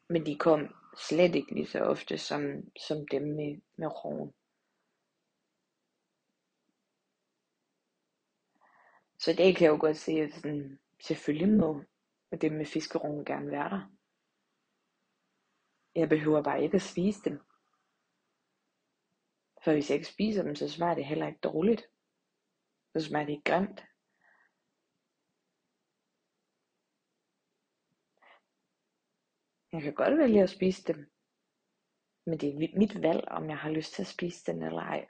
Men 0.07 0.25
de 0.25 0.37
kom 0.37 0.75
slet 0.97 1.35
ikke 1.35 1.53
lige 1.53 1.67
så 1.67 1.79
ofte 1.79 2.17
som, 2.17 2.71
som 2.87 3.07
dem 3.07 3.21
med, 3.21 3.61
med 3.75 4.05
roven. 4.05 4.33
Så 9.19 9.33
det 9.33 9.57
kan 9.57 9.65
jeg 9.65 9.71
jo 9.71 9.77
godt 9.79 9.97
se, 9.97 10.11
at 10.11 10.33
sådan, 10.33 10.79
selvfølgelig 10.99 11.57
må 11.57 11.83
dem 12.41 12.53
med 12.53 12.65
fiskeroven 12.65 13.25
gerne 13.25 13.51
være 13.51 13.69
der. 13.69 13.91
Jeg 15.95 16.09
behøver 16.09 16.43
bare 16.43 16.63
ikke 16.63 16.75
at 16.75 16.81
spise 16.81 17.21
dem. 17.23 17.39
For 19.63 19.71
hvis 19.71 19.89
jeg 19.89 19.95
ikke 19.95 20.07
spiser 20.07 20.43
dem, 20.43 20.55
så 20.55 20.69
smager 20.69 20.95
det 20.95 21.05
heller 21.05 21.27
ikke 21.27 21.39
dårligt. 21.39 21.83
Så 22.95 23.05
smager 23.05 23.25
det 23.25 23.31
ikke 23.33 23.43
grimt. 23.43 23.88
Jeg 29.73 29.81
kan 29.81 29.93
godt 29.93 30.17
vælge 30.17 30.43
at 30.43 30.49
spise 30.49 30.83
dem. 30.83 31.11
Men 32.25 32.39
det 32.39 32.49
er 32.49 32.77
mit 32.77 33.01
valg, 33.01 33.27
om 33.27 33.49
jeg 33.49 33.57
har 33.57 33.71
lyst 33.71 33.93
til 33.93 34.01
at 34.01 34.13
spise 34.15 34.51
den 34.51 34.63
eller 34.63 34.81
ej. 34.81 35.09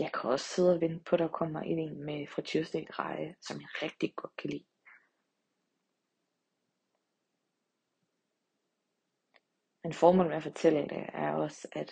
Jeg 0.00 0.12
kan 0.12 0.30
også 0.30 0.46
sidde 0.54 0.74
og 0.74 0.80
vente 0.80 1.04
på, 1.04 1.16
at 1.16 1.20
der 1.20 1.28
kommer 1.28 1.60
en 1.60 2.04
med 2.04 2.26
frityrstegt 2.26 2.98
reje, 2.98 3.36
som 3.40 3.60
jeg 3.60 3.68
rigtig 3.82 4.14
godt 4.16 4.36
kan 4.36 4.50
lide. 4.50 4.66
Men 9.82 9.92
formålet 9.92 10.30
med 10.30 10.36
at 10.36 10.42
fortælle 10.42 10.88
det 10.94 11.04
er 11.24 11.32
også, 11.34 11.68
at, 11.72 11.88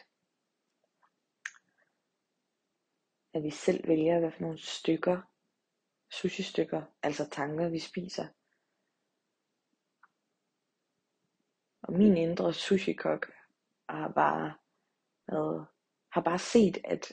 at 3.35 3.43
vi 3.43 3.51
selv 3.51 3.89
vælger, 3.89 4.19
hvad 4.21 4.33
for 4.33 4.41
nogle 4.41 4.59
stykker, 4.59 5.17
sushi-stykker, 6.13 6.83
altså 7.03 7.29
tanker, 7.31 7.69
vi 7.69 7.79
spiser. 7.79 8.27
Og 11.89 11.95
min 11.95 12.17
indre 12.17 12.53
sushi-kok 12.53 13.33
har 13.89 14.09
bare, 14.09 14.55
været, 15.27 15.67
har 16.13 16.21
bare 16.21 16.39
set, 16.39 16.79
at 16.85 17.13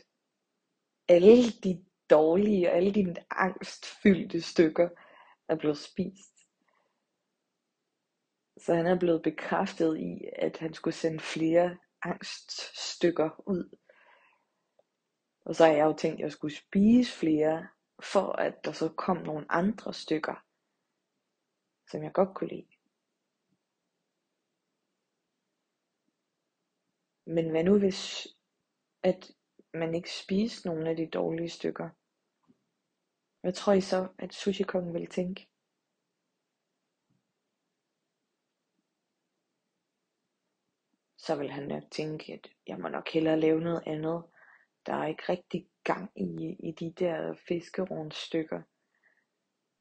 alle 1.08 1.52
de 1.64 1.86
dårlige 2.10 2.70
og 2.70 2.76
alle 2.76 2.94
de 2.94 3.16
angstfyldte 3.32 4.42
stykker 4.42 4.90
er 5.48 5.56
blevet 5.56 5.78
spist. 5.78 6.36
Så 8.58 8.76
han 8.76 8.86
er 8.86 9.00
blevet 9.00 9.22
bekræftet 9.24 9.98
i, 9.98 10.30
at 10.36 10.58
han 10.58 10.74
skulle 10.74 10.94
sende 10.94 11.20
flere 11.20 11.78
angststykker 12.02 13.50
ud. 13.50 13.78
Og 15.46 15.56
så 15.56 15.66
har 15.66 15.74
jeg 15.74 15.86
jo 15.86 15.94
tænkt, 15.98 16.16
at 16.16 16.24
jeg 16.24 16.32
skulle 16.32 16.56
spise 16.56 17.12
flere, 17.12 17.68
for 18.04 18.32
at 18.32 18.66
der 18.66 18.72
så 18.72 18.90
kom 18.90 19.18
nogle 19.18 19.46
andre 19.50 19.94
stykker, 19.94 20.46
som 21.92 22.04
jeg 22.04 22.14
godt 22.14 22.36
kunne 22.36 22.50
lide. 22.50 22.75
Men 27.26 27.50
hvad 27.50 27.64
nu 27.64 27.80
hvis, 27.80 28.28
at 29.04 29.32
man 29.74 29.96
ikke 29.96 30.12
spiser 30.12 30.70
nogle 30.70 30.90
af 30.90 30.96
de 30.96 31.08
dårlige 31.08 31.50
stykker? 31.50 31.90
Hvad 33.42 33.54
tror 33.54 33.74
I 33.74 33.82
så, 33.82 34.08
at 34.20 34.34
sushi-kongen 34.34 34.94
vil 34.94 35.08
tænke? 35.08 35.48
Så 41.18 41.36
vil 41.36 41.52
han 41.52 41.68
nok 41.68 41.84
tænke, 41.92 42.34
at 42.34 42.48
jeg 42.68 42.80
må 42.80 42.88
nok 42.88 43.10
hellere 43.10 43.40
lave 43.40 43.62
noget 43.62 43.84
andet. 43.88 44.24
Der 44.86 44.94
er 44.94 45.08
ikke 45.08 45.24
rigtig 45.30 45.70
gang 45.84 46.12
i, 46.16 46.56
i 46.60 46.72
de 46.72 46.94
der 47.00 47.36
fiskerundstykker. 47.48 48.62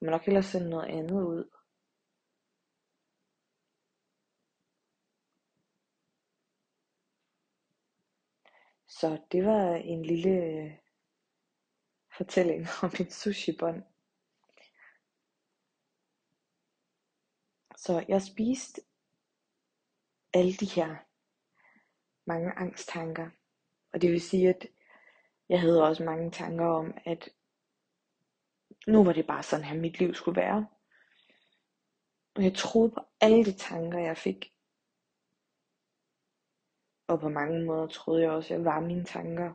Jeg 0.01 0.07
må 0.07 0.11
nok 0.11 0.25
hellere 0.25 0.43
sende 0.43 0.71
noget 0.71 0.89
andet 0.89 1.23
ud. 1.23 1.54
Så 9.01 9.19
det 9.33 9.45
var 9.45 9.75
en 9.75 10.03
lille 10.03 10.31
øh, 10.31 10.73
fortælling 12.17 12.67
om 12.83 12.91
min 12.99 13.11
sushi-bånd. 13.11 13.83
Så 17.77 18.05
jeg 18.09 18.23
spiste 18.23 18.81
alle 20.35 20.53
de 20.53 20.67
her 20.67 20.97
mange 22.27 22.53
angsttanker. 22.53 23.31
Og 23.93 24.03
det 24.03 24.11
vil 24.11 24.21
sige, 24.21 24.49
at 24.49 24.67
jeg 25.49 25.61
havde 25.61 25.83
også 25.83 26.05
mange 26.05 26.31
tanker 26.31 26.67
om, 26.67 26.95
at 27.05 27.29
nu 28.87 29.05
var 29.05 29.13
det 29.13 29.27
bare 29.27 29.43
sådan 29.43 29.65
her, 29.65 29.77
mit 29.77 29.99
liv 29.99 30.15
skulle 30.15 30.41
være. 30.41 30.69
Og 32.35 32.45
jeg 32.45 32.55
troede 32.57 32.91
på 32.91 33.01
alle 33.21 33.45
de 33.45 33.53
tanker, 33.53 33.99
jeg 33.99 34.17
fik. 34.17 34.54
Og 37.07 37.21
på 37.21 37.29
mange 37.29 37.65
måder 37.65 37.87
troede 37.87 38.23
jeg 38.23 38.31
også, 38.31 38.55
at 38.55 38.59
jeg 38.59 38.65
var 38.65 38.81
mine 38.81 39.05
tanker. 39.05 39.53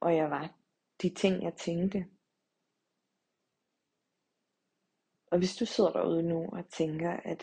Og 0.00 0.16
jeg 0.16 0.30
var 0.30 0.54
de 1.02 1.14
ting, 1.14 1.42
jeg 1.42 1.54
tænkte. 1.54 2.06
Og 5.30 5.38
hvis 5.38 5.56
du 5.56 5.66
sidder 5.66 5.92
derude 5.92 6.22
nu 6.22 6.48
og 6.52 6.68
tænker, 6.68 7.10
at 7.10 7.42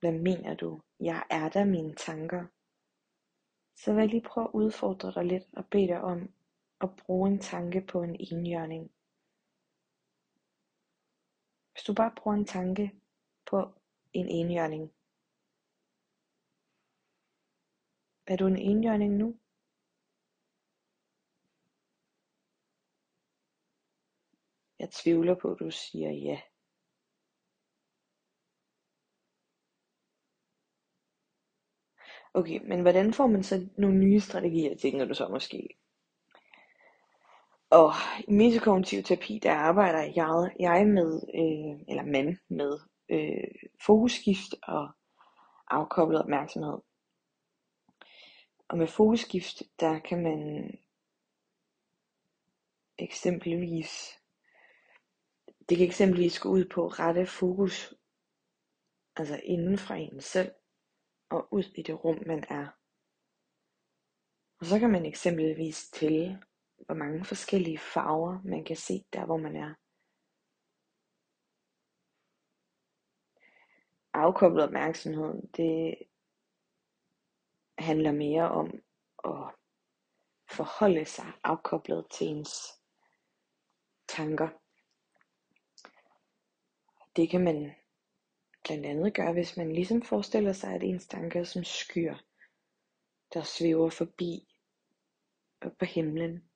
hvad 0.00 0.12
mener 0.12 0.54
du? 0.54 0.80
Jeg 1.00 1.26
er 1.30 1.48
der 1.48 1.64
mine 1.64 1.94
tanker. 1.94 2.46
Så 3.74 3.92
vil 3.92 4.00
jeg 4.00 4.08
lige 4.08 4.28
prøve 4.28 4.48
at 4.48 4.54
udfordre 4.54 5.12
dig 5.12 5.24
lidt 5.24 5.44
og 5.52 5.64
bede 5.70 5.86
dig 5.86 6.00
om 6.00 6.32
at 6.80 6.90
bruge 6.96 7.30
en 7.30 7.38
tanke 7.38 7.80
på 7.80 8.02
en 8.02 8.16
enhjørning. 8.20 8.90
Hvis 11.72 11.82
du 11.82 11.94
bare 11.94 12.12
bruger 12.16 12.36
en 12.36 12.44
tanke 12.44 12.92
på 13.46 13.72
en 14.12 14.28
enhjørning, 14.28 14.92
Er 18.26 18.36
du 18.36 18.46
en 18.46 18.56
enhjørning 18.56 19.16
nu? 19.16 19.38
Jeg 24.78 24.90
tvivler 24.90 25.34
på, 25.34 25.52
at 25.52 25.58
du 25.58 25.70
siger 25.70 26.10
ja. 26.10 26.40
Okay, 32.34 32.60
men 32.68 32.80
hvordan 32.80 33.12
får 33.12 33.26
man 33.26 33.42
så 33.42 33.68
nogle 33.78 33.98
nye 33.98 34.20
strategier, 34.20 34.76
tænker 34.76 35.04
du 35.04 35.14
så 35.14 35.28
måske? 35.28 35.68
Og 37.70 37.92
i 38.28 38.32
metakognitiv 38.32 39.02
terapi, 39.02 39.40
der 39.42 39.52
arbejder 39.52 40.02
jeg, 40.16 40.54
jeg 40.58 40.86
med, 40.86 41.20
øh, 41.34 41.84
eller 41.88 42.04
man 42.04 42.38
med 42.48 42.78
øh, 43.08 43.68
fokusskift 43.86 44.54
og 44.62 44.90
afkoblet 45.70 46.22
opmærksomhed. 46.22 46.78
Og 48.72 48.78
med 48.78 48.86
fokusskift, 48.86 49.62
der 49.80 50.00
kan 50.00 50.22
man 50.22 50.40
eksempelvis, 52.98 53.90
det 55.68 55.78
kan 55.78 55.86
eksempelvis 55.86 56.40
gå 56.40 56.48
ud 56.48 56.64
på 56.74 56.86
rette 56.86 57.26
fokus, 57.26 57.94
altså 59.16 59.40
inden 59.44 59.78
fra 59.78 59.96
en 59.96 60.20
selv, 60.20 60.52
og 61.30 61.48
ud 61.52 61.64
i 61.78 61.82
det 61.82 62.04
rum, 62.04 62.18
man 62.26 62.44
er. 62.48 62.66
Og 64.60 64.66
så 64.66 64.78
kan 64.78 64.90
man 64.90 65.06
eksempelvis 65.06 65.90
tælle, 65.90 66.42
hvor 66.86 66.94
mange 66.94 67.24
forskellige 67.24 67.78
farver 67.78 68.42
man 68.44 68.64
kan 68.64 68.76
se 68.76 69.04
der, 69.12 69.26
hvor 69.26 69.36
man 69.36 69.56
er. 69.56 69.74
Afkoblet 74.12 74.64
opmærksomhed, 74.64 75.42
det 75.56 75.98
handler 77.82 78.12
mere 78.12 78.50
om 78.50 78.82
at 79.24 79.54
forholde 80.50 81.04
sig 81.04 81.32
afkoblet 81.44 82.06
til 82.10 82.26
ens 82.26 82.80
tanker. 84.08 84.48
Det 87.16 87.30
kan 87.30 87.44
man 87.44 87.74
blandt 88.64 88.86
andet 88.86 89.14
gøre, 89.14 89.32
hvis 89.32 89.56
man 89.56 89.72
ligesom 89.72 90.02
forestiller 90.02 90.52
sig, 90.52 90.74
at 90.74 90.82
ens 90.82 91.06
tanker 91.06 91.40
er 91.40 91.44
som 91.44 91.64
skyer, 91.64 92.16
der 93.34 93.42
svæver 93.42 93.90
forbi 93.90 94.48
op 95.60 95.72
på 95.78 95.84
himlen. 95.84 96.50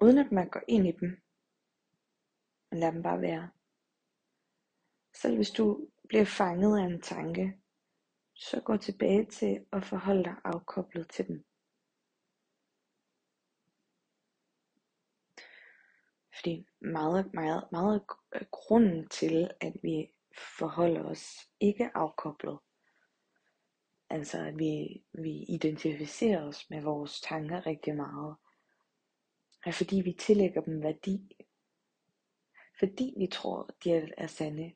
Uden 0.00 0.18
at 0.18 0.32
man 0.32 0.48
går 0.48 0.62
ind 0.68 0.86
i 0.86 0.92
dem. 0.92 1.22
Og 2.70 2.76
lader 2.76 2.92
dem 2.92 3.02
bare 3.02 3.20
være. 3.20 3.50
Selv 5.14 5.36
hvis 5.36 5.50
du 5.50 5.88
bliver 6.08 6.24
fanget 6.24 6.78
af 6.78 6.84
en 6.84 7.02
tanke, 7.02 7.59
så 8.40 8.60
gå 8.60 8.76
tilbage 8.76 9.24
til 9.24 9.66
at 9.72 9.84
forholde 9.84 10.24
dig 10.24 10.36
afkoblet 10.44 11.08
til 11.08 11.28
dem. 11.28 11.44
Fordi 16.34 16.66
meget, 16.80 17.34
meget, 17.34 17.68
meget 17.72 18.04
af 18.32 18.50
grunden 18.50 19.08
til, 19.08 19.50
at 19.60 19.72
vi 19.82 20.12
forholder 20.58 21.04
os 21.04 21.48
ikke 21.60 21.90
afkoblet, 21.94 22.58
altså 24.10 24.38
at 24.38 24.58
vi, 24.58 25.04
vi 25.12 25.44
identificerer 25.48 26.42
os 26.42 26.70
med 26.70 26.82
vores 26.82 27.20
tanker 27.20 27.66
rigtig 27.66 27.96
meget, 27.96 28.36
er 29.66 29.72
fordi 29.72 30.00
vi 30.00 30.12
tillægger 30.12 30.60
dem 30.60 30.82
værdi. 30.82 31.36
Fordi 32.78 33.14
vi 33.18 33.26
tror, 33.26 33.70
de 33.84 33.90
er 34.16 34.26
sande. 34.26 34.74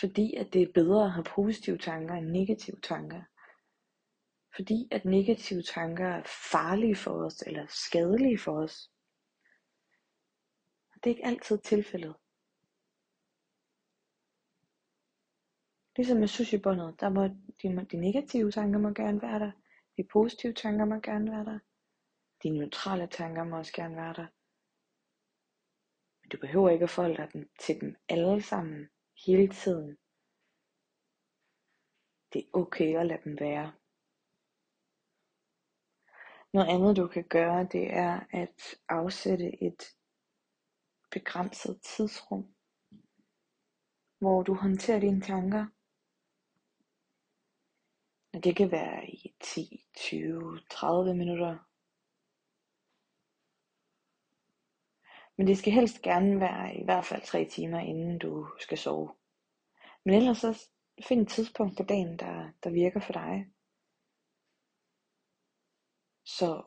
Fordi 0.00 0.34
at 0.34 0.52
det 0.52 0.62
er 0.62 0.72
bedre 0.72 1.04
at 1.04 1.12
have 1.12 1.24
positive 1.24 1.78
tanker 1.78 2.14
end 2.14 2.26
negative 2.26 2.80
tanker. 2.80 3.22
Fordi 4.56 4.88
at 4.90 5.04
negative 5.04 5.62
tanker 5.62 6.06
er 6.06 6.22
farlige 6.52 6.96
for 6.96 7.24
os, 7.24 7.42
eller 7.42 7.66
skadelige 7.68 8.38
for 8.38 8.62
os. 8.62 8.90
Og 10.90 11.04
Det 11.04 11.10
er 11.10 11.14
ikke 11.14 11.26
altid 11.26 11.58
tilfældet. 11.58 12.14
Ligesom 15.96 16.18
med 16.18 16.28
sushibåndet, 16.28 17.00
der 17.00 17.08
må 17.08 17.22
de, 17.62 17.86
de 17.92 17.96
negative 17.96 18.50
tanker 18.50 18.78
må 18.78 18.88
gerne 18.88 19.22
være 19.22 19.38
der. 19.38 19.52
De 19.96 20.04
positive 20.12 20.52
tanker 20.52 20.84
må 20.84 20.94
gerne 21.00 21.30
være 21.30 21.44
der. 21.44 21.58
De 22.42 22.50
neutrale 22.50 23.06
tanker 23.06 23.44
må 23.44 23.56
også 23.56 23.72
gerne 23.72 23.96
være 23.96 24.14
der. 24.14 24.26
Men 26.20 26.28
du 26.30 26.38
behøver 26.38 26.70
ikke 26.70 26.82
at 26.82 26.90
forholde 26.90 27.16
dig 27.16 27.46
til 27.60 27.80
dem 27.80 27.96
alle 28.08 28.42
sammen 28.42 28.88
hele 29.26 29.48
tiden. 29.48 29.98
Det 32.32 32.40
er 32.44 32.50
okay 32.52 32.98
at 33.00 33.06
lade 33.06 33.24
dem 33.24 33.40
være. 33.40 33.72
Noget 36.52 36.68
andet 36.74 36.96
du 36.96 37.06
kan 37.08 37.28
gøre, 37.28 37.68
det 37.72 37.92
er 37.92 38.20
at 38.30 38.58
afsætte 38.88 39.62
et 39.62 39.82
begrænset 41.10 41.80
tidsrum, 41.82 42.54
hvor 44.18 44.42
du 44.42 44.54
håndterer 44.54 45.00
dine 45.00 45.20
tanker. 45.20 45.66
Det 48.44 48.56
kan 48.56 48.70
være 48.70 49.10
i 49.10 49.36
10, 49.40 49.86
20, 49.96 50.60
30 50.70 51.14
minutter. 51.14 51.67
Men 55.38 55.46
det 55.46 55.58
skal 55.58 55.72
helst 55.72 56.02
gerne 56.02 56.40
være 56.40 56.76
i 56.76 56.84
hvert 56.84 57.04
fald 57.04 57.22
3 57.22 57.44
timer, 57.44 57.78
inden 57.78 58.18
du 58.18 58.48
skal 58.58 58.78
sove. 58.78 59.14
Men 60.04 60.14
ellers 60.14 60.38
så 60.38 60.68
find 61.08 61.20
et 61.20 61.28
tidspunkt 61.28 61.76
på 61.76 61.82
dagen, 61.82 62.18
der, 62.18 62.50
der 62.64 62.70
virker 62.70 63.00
for 63.00 63.12
dig. 63.12 63.46
Så 66.24 66.62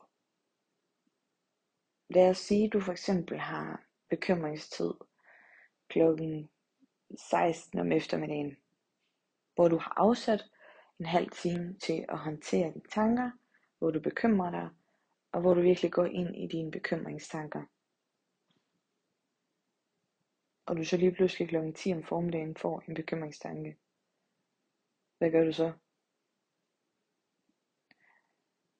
lad 2.08 2.30
os 2.30 2.38
sige, 2.38 2.66
at 2.66 2.72
du 2.72 2.80
for 2.80 2.92
eksempel 2.92 3.38
har 3.38 3.82
bekymringstid 4.10 4.92
klokken 5.88 6.50
16 7.30 7.78
om 7.78 7.92
eftermiddagen, 7.92 8.56
hvor 9.54 9.68
du 9.68 9.78
har 9.78 9.92
afsat 9.96 10.44
en 11.00 11.06
halv 11.06 11.30
time 11.30 11.78
til 11.78 12.04
at 12.08 12.18
håndtere 12.18 12.72
dine 12.72 12.88
tanker, 12.90 13.30
hvor 13.78 13.90
du 13.90 14.00
bekymrer 14.00 14.50
dig, 14.50 14.68
og 15.32 15.40
hvor 15.40 15.54
du 15.54 15.60
virkelig 15.60 15.92
går 15.92 16.04
ind 16.04 16.36
i 16.36 16.46
dine 16.46 16.70
bekymringstanker. 16.70 17.62
Og 20.66 20.76
du 20.76 20.84
så 20.84 20.96
lige 20.96 21.12
pludselig 21.12 21.48
klokken 21.48 21.74
10 21.74 21.92
om 21.92 22.02
formiddagen 22.02 22.56
får 22.56 22.82
en 22.88 22.94
bekymringstanke. 22.94 23.78
Hvad 25.18 25.30
gør 25.30 25.44
du 25.44 25.52
så? 25.52 25.72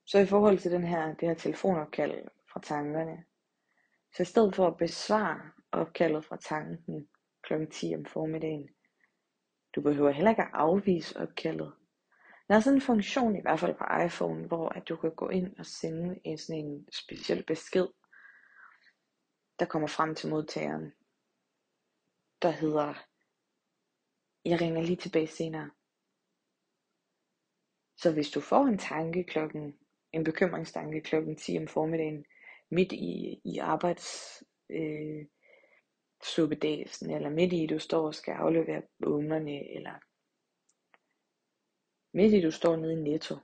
Så 0.07 0.19
i 0.19 0.27
forhold 0.27 0.59
til 0.59 0.71
den 0.71 0.85
her, 0.85 1.15
det 1.15 1.29
her 1.29 1.35
telefonopkald 1.35 2.29
fra 2.53 2.61
tankerne, 2.61 3.25
så 4.15 4.23
i 4.23 4.27
stedet 4.27 4.57
for 4.57 4.67
at 4.67 4.77
besvare 4.77 5.51
opkaldet 5.73 6.25
fra 6.25 6.37
tanken 6.37 7.09
kl. 7.43 7.53
10 7.71 7.95
om 7.97 8.05
formiddagen, 8.05 8.69
du 9.75 9.81
behøver 9.81 10.11
heller 10.11 10.31
ikke 10.31 10.43
at 10.43 10.51
afvise 10.53 11.21
opkaldet. 11.21 11.73
Der 12.49 12.55
er 12.55 12.61
sådan 12.61 12.77
en 12.77 12.83
funktion 12.83 13.37
i 13.37 13.41
hvert 13.43 13.61
fald 13.61 13.75
på 13.75 13.85
iPhone, 14.07 14.47
hvor 14.47 14.69
at 14.69 14.89
du 14.89 14.97
kan 14.97 15.15
gå 15.15 15.29
ind 15.29 15.59
og 15.59 15.67
sende 15.67 16.21
en 16.25 16.39
sådan 16.39 16.65
en 16.65 16.89
speciel 16.93 17.45
besked, 17.47 17.89
der 19.59 19.67
kommer 19.67 19.89
frem 19.89 20.15
til 20.15 20.31
modtageren, 20.31 20.93
der 22.43 22.51
hedder, 22.51 22.95
jeg 24.45 24.61
ringer 24.61 24.83
lige 24.83 24.97
tilbage 24.97 25.27
senere. 25.27 25.71
Så 27.97 28.13
hvis 28.13 28.31
du 28.31 28.41
får 28.41 28.65
en 28.65 28.79
tanke 28.79 29.25
klokken, 29.25 29.79
en 30.13 30.25
bekymringstanke 30.25 31.01
klokken 31.01 31.37
10 31.37 31.59
om 31.59 31.69
formiddagen, 31.69 32.25
midt 32.71 32.93
i, 32.93 33.41
i 33.45 33.59
arbejds 33.59 34.43
øh, 34.71 35.27
suppedagen, 36.25 37.11
eller 37.11 37.31
midt 37.31 37.53
i 37.53 37.67
du 37.67 37.79
står 37.79 38.07
og 38.07 38.15
skal 38.15 38.33
aflevere 38.33 38.83
ungerne, 39.03 39.75
eller 39.77 39.95
midt 42.17 42.33
i 42.33 42.41
du 42.41 42.51
står 42.51 42.77
nede 42.77 42.93
i 42.93 43.03
Netto, 43.03 43.37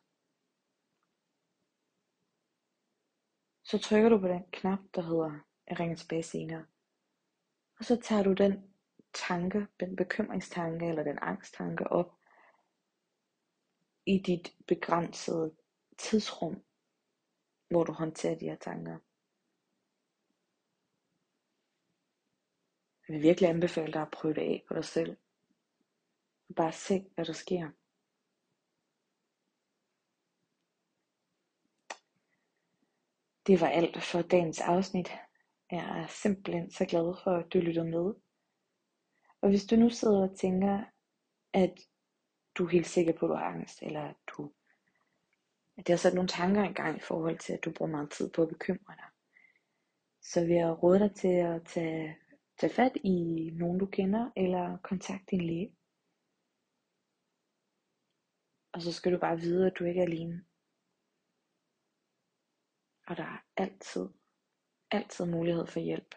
så 3.65 3.79
trykker 3.79 4.09
du 4.09 4.19
på 4.19 4.29
den 4.29 4.45
knap, 4.53 4.79
der 4.95 5.03
hedder, 5.03 5.41
jeg 5.67 5.81
ringer 5.81 5.97
tilbage 5.97 6.23
senere. 6.23 6.67
Og 7.79 7.85
så 7.85 7.97
tager 7.97 8.23
du 8.23 8.33
den 8.33 8.78
tanke, 9.27 9.67
den 9.81 9.97
bekymringstanke 9.97 10.87
eller 10.87 11.03
den 11.03 11.19
angsttanke 11.23 11.87
op 11.87 12.19
i 14.07 14.19
dit 14.19 14.57
begrænsede 14.67 15.57
tidsrum, 15.99 16.65
hvor 17.71 17.85
du 17.85 17.93
håndterer 17.93 18.39
de 18.39 18.45
her 18.45 18.57
tanker. 18.57 18.99
Jeg 23.09 23.15
vil 23.15 23.23
virkelig 23.23 23.51
anbefale 23.51 23.93
dig 23.93 24.03
at 24.03 24.11
prøve 24.11 24.35
det 24.35 24.41
af 24.41 24.65
på 24.69 24.75
dig 24.75 24.85
selv. 24.85 25.17
Bare 26.57 26.73
se, 26.73 27.11
hvad 27.15 27.25
der 27.25 27.33
sker. 27.33 27.71
Det 33.47 33.61
var 33.61 33.69
alt 33.69 34.03
for 34.03 34.23
dagens 34.23 34.61
afsnit. 34.61 35.09
Jeg 35.71 36.01
er 36.01 36.07
simpelthen 36.07 36.71
så 36.71 36.85
glad 36.85 37.23
for, 37.25 37.31
at 37.31 37.53
du 37.53 37.59
lyttede 37.59 37.91
med. 37.91 38.15
Og 39.41 39.49
hvis 39.49 39.67
du 39.67 39.77
nu 39.77 39.91
sidder 39.91 40.29
og 40.29 40.37
tænker, 40.37 40.85
at 41.53 41.75
du 42.55 42.65
er 42.65 42.71
helt 42.71 42.87
sikker 42.87 43.13
på, 43.13 43.27
at 43.27 43.31
du 43.31 43.35
har 43.35 43.45
angst, 43.45 43.83
eller 43.83 44.03
at 44.03 44.17
du 44.27 44.53
at 45.79 45.87
det 45.87 45.93
har 45.93 45.97
sat 45.97 46.15
nogle 46.15 46.29
tanker 46.29 46.71
i 46.71 46.73
gang 46.73 46.97
i 46.97 47.01
forhold 47.01 47.39
til, 47.39 47.53
at 47.53 47.65
du 47.65 47.73
bruger 47.73 47.91
meget 47.91 48.11
tid 48.11 48.31
på 48.31 48.43
at 48.43 48.49
bekymre 48.49 48.95
dig. 48.97 49.11
Så 50.23 50.41
vil 50.47 50.57
jeg 50.57 50.83
råde 50.83 50.99
dig 50.99 51.15
til 51.15 51.29
at 51.29 51.65
tage, 51.65 52.17
tage 52.59 52.73
fat 52.73 52.93
i 53.05 53.15
nogen 53.55 53.79
du 53.79 53.87
kender, 53.87 54.31
eller 54.37 54.79
kontakte 54.79 55.27
din 55.31 55.47
læge. 55.47 55.77
Og 58.73 58.83
så 58.83 58.93
skal 58.93 59.13
du 59.13 59.19
bare 59.19 59.41
vide, 59.41 59.67
at 59.67 59.79
du 59.79 59.85
ikke 59.85 60.01
er 60.01 60.05
alene. 60.05 60.45
Og 63.07 63.17
der 63.17 63.25
er 63.25 63.45
altid, 63.57 64.09
altid 64.91 65.27
mulighed 65.27 65.67
for 65.67 65.81
hjælp. 65.81 66.15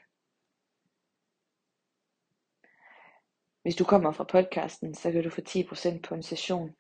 Hvis 3.61 3.75
du 3.75 3.83
kommer 3.83 4.11
fra 4.11 4.23
podcasten, 4.23 4.95
så 4.95 5.11
kan 5.11 5.23
du 5.23 5.29
få 5.29 5.41
10% 5.41 6.01
på 6.01 6.15
en 6.15 6.23
session 6.23 6.75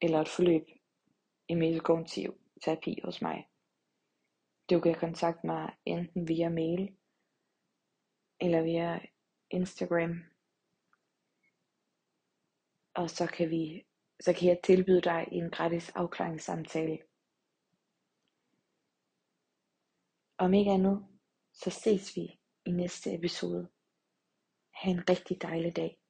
eller 0.00 0.20
et 0.20 0.28
forløb 0.28 0.66
i 1.48 1.54
metakognitiv 1.54 2.38
terapi 2.64 3.00
hos 3.04 3.22
mig. 3.22 3.48
Du 4.70 4.80
kan 4.80 4.94
kontakte 4.94 5.46
mig 5.46 5.74
enten 5.84 6.28
via 6.28 6.48
mail 6.48 6.96
eller 8.40 8.62
via 8.62 9.00
Instagram. 9.50 10.24
Og 12.94 13.10
så 13.10 13.26
kan 13.26 13.50
vi 13.50 13.84
så 14.20 14.32
kan 14.32 14.48
jeg 14.48 14.60
tilbyde 14.64 15.00
dig 15.00 15.28
en 15.32 15.50
gratis 15.50 15.88
afklaringssamtale. 15.88 16.98
Om 20.38 20.54
ikke 20.54 20.70
andet, 20.70 21.06
så 21.52 21.70
ses 21.70 22.16
vi 22.16 22.38
i 22.64 22.70
næste 22.70 23.14
episode. 23.14 23.68
Ha' 24.74 24.90
en 24.90 25.10
rigtig 25.10 25.42
dejlig 25.42 25.76
dag. 25.76 26.01